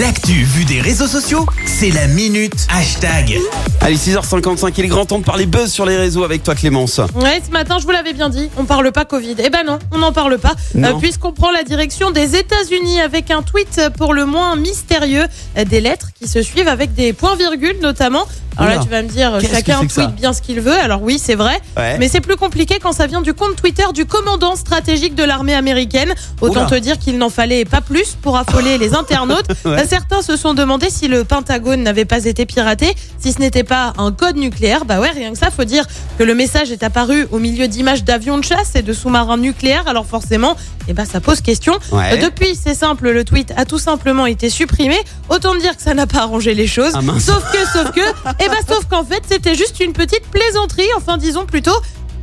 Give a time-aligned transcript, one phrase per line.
[0.00, 3.38] L'actu vue des réseaux sociaux, c'est la minute hashtag.
[3.80, 6.98] Allez, 6h55, il est grand temps de parler buzz sur les réseaux avec toi Clémence.
[7.16, 9.36] Ouais, ce matin, je vous l'avais bien dit, on parle pas Covid.
[9.42, 13.30] Eh ben non, on n'en parle pas, euh, puisqu'on prend la direction des États-Unis avec
[13.30, 15.24] un tweet pour le moins mystérieux,
[15.56, 18.26] euh, des lettres qui se suivent avec des points-virgules notamment.
[18.60, 20.72] Alors là, tu vas me dire, chacun tweet bien ce qu'il veut.
[20.76, 21.96] Alors oui, c'est vrai, Ouais.
[21.98, 25.54] mais c'est plus compliqué quand ça vient du compte Twitter du commandant stratégique de l'armée
[25.54, 26.12] américaine.
[26.40, 26.70] Autant Oula.
[26.70, 29.46] te dire qu'il n'en fallait pas plus pour affoler les internautes.
[29.64, 29.76] Ouais.
[29.88, 33.94] Certains se sont demandé si le Pentagone n'avait pas été piraté, si ce n'était pas
[33.96, 34.84] un code nucléaire.
[34.84, 35.86] Bah ouais, rien que ça, faut dire
[36.18, 39.84] que le message est apparu au milieu d'images d'avions de chasse et de sous-marins nucléaires.
[39.88, 40.56] Alors forcément,
[40.88, 41.72] eh ben ça pose question.
[41.90, 42.18] Ouais.
[42.18, 44.96] Euh, Depuis, c'est simple, le tweet a tout simplement été supprimé.
[45.30, 46.92] Autant dire que ça n'a pas arrangé les choses.
[46.94, 48.00] Ah, sauf que, sauf que,
[48.44, 50.88] eh ben sauf qu'en fait, c'était juste une petite plaisanterie.
[50.98, 51.72] Enfin, disons plutôt.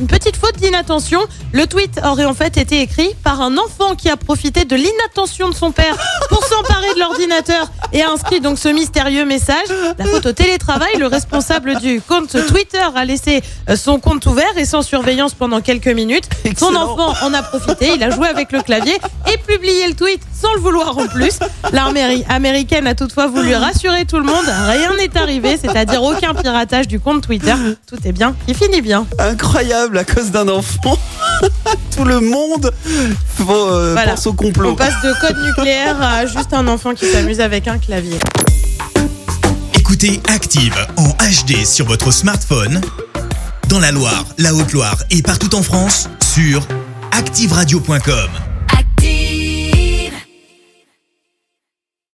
[0.00, 1.20] Une petite faute d'inattention.
[1.52, 5.48] Le tweet aurait en fait été écrit par un enfant qui a profité de l'inattention
[5.48, 5.96] de son père
[6.28, 9.68] pour s'emparer de l'ordinateur et a inscrit donc ce mystérieux message.
[9.98, 14.56] La faute au télétravail, le responsable du compte Twitter a laissé euh, son compte ouvert
[14.56, 16.28] et sans surveillance pendant quelques minutes.
[16.56, 18.98] Son enfant en a profité, il a joué avec le clavier
[19.32, 21.38] et publié le tweet sans le vouloir en plus.
[21.72, 24.44] L'armée américaine a toutefois voulu rassurer tout le monde.
[24.66, 27.54] Rien n'est arrivé, c'est-à-dire aucun piratage du compte Twitter.
[27.86, 29.06] Tout est bien qui finit bien.
[29.18, 30.98] Incroyable à cause d'un enfant.
[31.96, 32.72] Tout le monde
[33.36, 34.12] faut, euh, Voilà.
[34.12, 34.70] pense au complot.
[34.70, 38.18] On passe de code nucléaire à juste un enfant qui s'amuse avec un clavier.
[39.74, 42.80] Écoutez Active en HD sur votre smartphone,
[43.68, 46.66] dans la Loire, la Haute-Loire et partout en France, sur
[47.12, 48.51] activeradio.com.